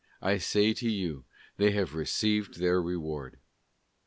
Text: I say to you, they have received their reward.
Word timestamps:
I 0.23 0.39
say 0.39 0.73
to 0.73 0.89
you, 0.89 1.25
they 1.57 1.73
have 1.73 1.93
received 1.93 2.57
their 2.57 2.81
reward. 2.81 3.37